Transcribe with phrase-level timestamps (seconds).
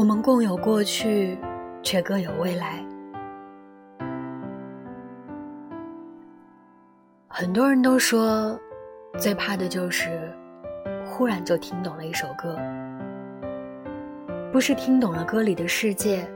[0.00, 1.36] 我们共有过去，
[1.82, 2.82] 却各有未来。
[7.28, 8.58] 很多人都说，
[9.18, 10.34] 最怕的就是
[11.04, 12.58] 忽然就听懂了一首歌，
[14.50, 16.26] 不是听懂了歌里的世界，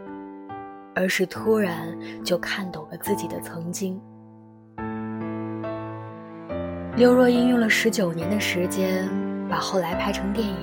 [0.94, 1.88] 而是突然
[2.22, 3.98] 就看懂了自己的曾经。
[6.96, 9.08] 刘若英用了十九年的时间
[9.48, 10.54] 把后来拍成电影，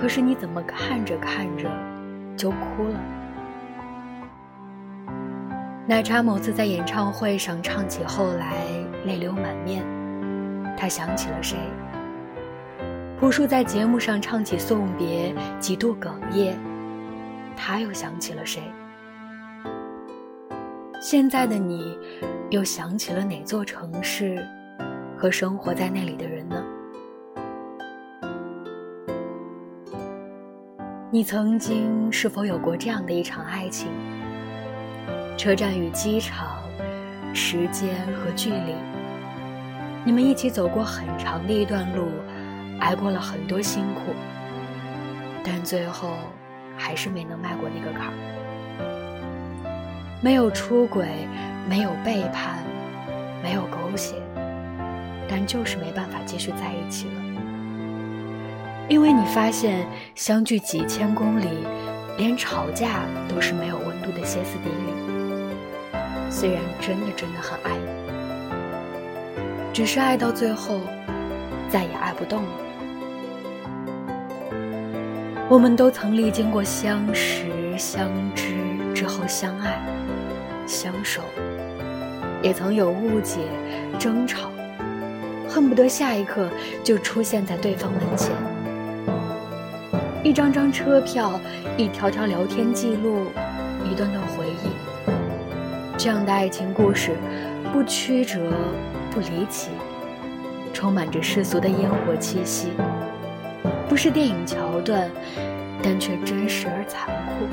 [0.00, 1.68] 可是你怎么看着看着
[2.36, 3.00] 就哭了？
[5.86, 8.62] 奶茶某次在演唱会上唱起《后来》，
[9.06, 9.84] 泪流满面，
[10.76, 11.56] 他想起了谁？
[13.18, 16.56] 朴树在节目上唱起《送别》，几度哽咽，
[17.56, 18.62] 他又想起了谁？
[21.00, 21.98] 现在的你。
[22.50, 24.42] 又想起了哪座城市，
[25.18, 26.37] 和生活在那里的人
[31.10, 33.88] 你曾经是否有过这样的一场爱情？
[35.38, 36.58] 车站与机场，
[37.32, 38.74] 时间和距离，
[40.04, 42.10] 你们一起走过很长的一段路，
[42.80, 44.12] 挨过了很多辛苦，
[45.42, 46.18] 但最后
[46.76, 48.14] 还是没能迈过那个坎儿。
[50.20, 51.08] 没有出轨，
[51.66, 52.58] 没有背叛，
[53.42, 54.16] 没有狗血，
[55.26, 57.27] 但就是没办法继续在一起了。
[58.88, 61.46] 因为你发现，相距几千公里，
[62.16, 64.94] 连吵架都是没有温度的歇斯底里。
[66.30, 67.86] 虽然真的真的很爱你，
[69.74, 70.80] 只是爱到最后，
[71.68, 72.48] 再也爱不动了。
[75.50, 77.44] 我们都曾历经过相识、
[77.76, 78.54] 相知
[78.94, 79.78] 之后相爱。
[80.66, 81.22] 相守，
[82.42, 83.40] 也曾有误解、
[83.98, 84.50] 争吵，
[85.48, 86.50] 恨不得下一刻
[86.84, 88.30] 就出现在对方门前。
[90.24, 91.40] 一张张车票，
[91.76, 93.26] 一条条聊天记录，
[93.84, 94.68] 一段段回忆。
[95.96, 97.12] 这样的爱情故事，
[97.72, 98.52] 不曲折，
[99.12, 99.70] 不离奇，
[100.72, 102.70] 充满着世俗的烟火气息，
[103.88, 105.08] 不是电影桥段，
[105.82, 107.08] 但却真实而残
[107.38, 107.46] 酷。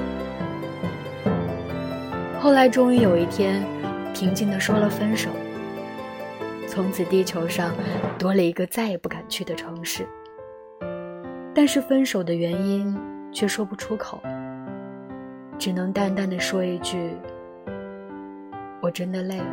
[2.42, 3.64] 后来终于有一天，
[4.12, 5.30] 平静地说了分手。
[6.68, 7.72] 从此地球上
[8.18, 10.08] 多了一个再也不敢去的城市。
[11.56, 12.94] 但是分手的原因
[13.32, 14.22] 却说不出口，
[15.58, 17.16] 只能淡淡的说一句
[18.84, 19.46] ：“我真的累了。”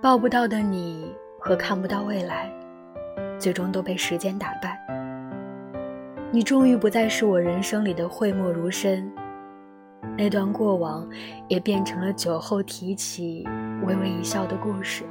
[0.00, 2.50] 抱不到的你和看不到未来，
[3.38, 4.80] 最终都被时间打败。
[6.30, 9.12] 你终于不再是我人生里的讳莫如深。
[10.16, 11.06] 那段过往，
[11.48, 13.46] 也变成了酒后提起、
[13.84, 15.04] 微微一笑的故事。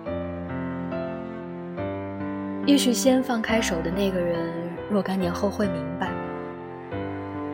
[2.68, 4.54] 也许先放开手的那个人，
[4.92, 6.12] 若干年后会明白，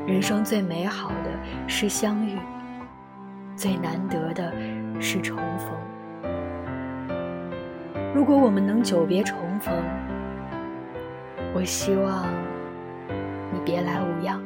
[0.08, 1.30] 人生最美好的
[1.68, 2.36] 是相遇，
[3.56, 4.52] 最难得的
[5.00, 6.34] 是重逢。
[8.16, 9.72] 如果我们能久别重逢，
[11.54, 12.26] 我希望
[13.54, 14.42] 你别来无恙。